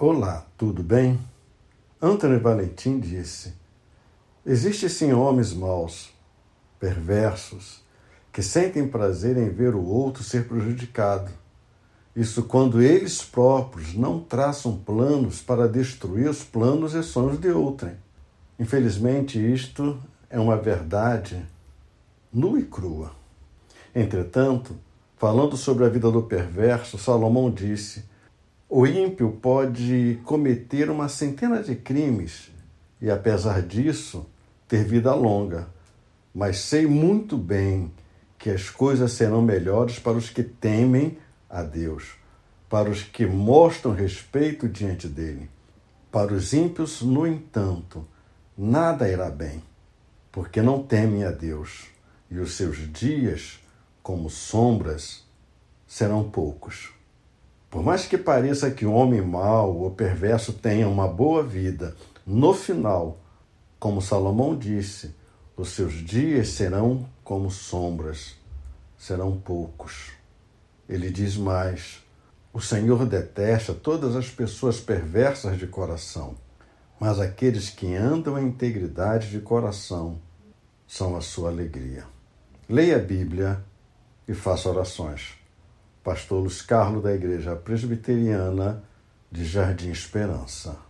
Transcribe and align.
Olá, 0.00 0.46
tudo 0.56 0.80
bem? 0.80 1.18
Antônio 2.00 2.38
Valentim 2.38 3.00
disse: 3.00 3.52
Existem 4.46 4.88
sim 4.88 5.12
homens 5.12 5.52
maus, 5.52 6.10
perversos, 6.78 7.82
que 8.32 8.40
sentem 8.40 8.86
prazer 8.86 9.36
em 9.36 9.48
ver 9.48 9.74
o 9.74 9.84
outro 9.84 10.22
ser 10.22 10.46
prejudicado. 10.46 11.32
Isso 12.14 12.44
quando 12.44 12.80
eles 12.80 13.24
próprios 13.24 13.92
não 13.94 14.20
traçam 14.20 14.76
planos 14.76 15.40
para 15.40 15.66
destruir 15.66 16.30
os 16.30 16.44
planos 16.44 16.94
e 16.94 17.02
sonhos 17.02 17.40
de 17.40 17.48
outrem. 17.48 17.96
Infelizmente, 18.56 19.36
isto 19.52 19.98
é 20.30 20.38
uma 20.38 20.56
verdade 20.56 21.44
nua 22.32 22.60
e 22.60 22.64
crua. 22.64 23.10
Entretanto, 23.92 24.76
falando 25.16 25.56
sobre 25.56 25.84
a 25.84 25.88
vida 25.88 26.08
do 26.08 26.22
perverso, 26.22 26.96
Salomão 26.96 27.50
disse: 27.50 28.04
O 28.70 28.86
ímpio 28.86 29.32
pode 29.40 30.20
cometer 30.24 30.90
uma 30.90 31.08
centena 31.08 31.62
de 31.62 31.74
crimes 31.74 32.50
e, 33.00 33.10
apesar 33.10 33.62
disso, 33.62 34.26
ter 34.68 34.84
vida 34.84 35.14
longa, 35.14 35.70
mas 36.34 36.58
sei 36.58 36.86
muito 36.86 37.38
bem 37.38 37.90
que 38.36 38.50
as 38.50 38.68
coisas 38.68 39.12
serão 39.12 39.40
melhores 39.40 39.98
para 39.98 40.18
os 40.18 40.28
que 40.28 40.42
temem 40.42 41.16
a 41.48 41.62
Deus, 41.62 42.10
para 42.68 42.90
os 42.90 43.02
que 43.02 43.24
mostram 43.24 43.94
respeito 43.94 44.68
diante 44.68 45.08
dele. 45.08 45.48
Para 46.12 46.34
os 46.34 46.52
ímpios, 46.52 47.00
no 47.00 47.26
entanto, 47.26 48.06
nada 48.56 49.08
irá 49.08 49.30
bem, 49.30 49.62
porque 50.30 50.60
não 50.60 50.82
temem 50.82 51.24
a 51.24 51.30
Deus, 51.30 51.86
e 52.30 52.38
os 52.38 52.52
seus 52.52 52.76
dias, 52.92 53.60
como 54.02 54.28
sombras, 54.28 55.24
serão 55.86 56.28
poucos. 56.28 56.97
Por 57.70 57.82
mais 57.82 58.06
que 58.06 58.16
pareça 58.16 58.70
que 58.70 58.86
o 58.86 58.92
homem 58.92 59.20
mau 59.20 59.76
ou 59.76 59.90
perverso 59.90 60.54
tenha 60.54 60.88
uma 60.88 61.06
boa 61.06 61.42
vida, 61.42 61.94
no 62.26 62.54
final, 62.54 63.18
como 63.78 64.00
Salomão 64.00 64.56
disse, 64.56 65.14
os 65.56 65.70
seus 65.70 65.94
dias 65.94 66.48
serão 66.48 67.08
como 67.22 67.50
sombras, 67.50 68.36
serão 68.96 69.38
poucos. 69.38 70.12
Ele 70.88 71.10
diz 71.10 71.36
mais: 71.36 72.02
o 72.52 72.60
Senhor 72.60 73.04
detesta 73.04 73.74
todas 73.74 74.16
as 74.16 74.30
pessoas 74.30 74.80
perversas 74.80 75.58
de 75.58 75.66
coração, 75.66 76.36
mas 76.98 77.20
aqueles 77.20 77.68
que 77.68 77.94
andam 77.94 78.38
em 78.38 78.46
integridade 78.46 79.30
de 79.30 79.40
coração 79.40 80.18
são 80.86 81.16
a 81.16 81.20
sua 81.20 81.50
alegria. 81.50 82.04
Leia 82.68 82.96
a 82.96 83.00
Bíblia 83.00 83.62
e 84.26 84.32
faça 84.32 84.70
orações. 84.70 85.37
Pastor 86.02 86.40
Luiz 86.40 86.62
Carlos, 86.62 87.02
da 87.02 87.14
Igreja 87.14 87.56
Presbiteriana 87.56 88.82
de 89.30 89.44
Jardim 89.44 89.90
Esperança. 89.90 90.87